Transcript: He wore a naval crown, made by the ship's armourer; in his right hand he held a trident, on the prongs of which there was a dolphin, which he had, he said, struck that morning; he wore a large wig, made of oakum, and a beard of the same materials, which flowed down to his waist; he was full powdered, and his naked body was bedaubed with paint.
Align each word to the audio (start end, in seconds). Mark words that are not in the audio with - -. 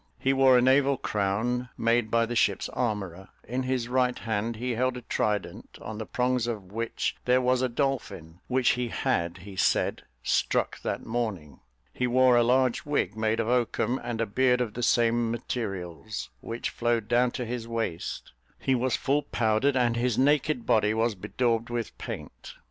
He 0.17 0.33
wore 0.33 0.57
a 0.57 0.63
naval 0.63 0.97
crown, 0.97 1.69
made 1.77 2.09
by 2.09 2.25
the 2.25 2.35
ship's 2.35 2.69
armourer; 2.69 3.29
in 3.47 3.61
his 3.61 3.87
right 3.87 4.17
hand 4.17 4.55
he 4.55 4.71
held 4.71 4.97
a 4.97 5.03
trident, 5.03 5.77
on 5.79 5.99
the 5.99 6.07
prongs 6.07 6.47
of 6.47 6.71
which 6.71 7.15
there 7.25 7.39
was 7.39 7.61
a 7.61 7.69
dolphin, 7.69 8.39
which 8.47 8.69
he 8.69 8.87
had, 8.87 9.37
he 9.45 9.55
said, 9.55 10.01
struck 10.23 10.81
that 10.81 11.05
morning; 11.05 11.59
he 11.93 12.07
wore 12.07 12.35
a 12.35 12.41
large 12.41 12.83
wig, 12.83 13.15
made 13.15 13.39
of 13.39 13.47
oakum, 13.47 13.99
and 14.03 14.19
a 14.19 14.25
beard 14.25 14.59
of 14.59 14.73
the 14.73 14.81
same 14.81 15.29
materials, 15.29 16.31
which 16.39 16.71
flowed 16.71 17.07
down 17.07 17.29
to 17.29 17.45
his 17.45 17.67
waist; 17.67 18.31
he 18.57 18.73
was 18.73 18.95
full 18.95 19.21
powdered, 19.21 19.77
and 19.77 19.97
his 19.97 20.17
naked 20.17 20.65
body 20.65 20.95
was 20.95 21.13
bedaubed 21.13 21.69
with 21.69 21.95
paint. 21.99 22.55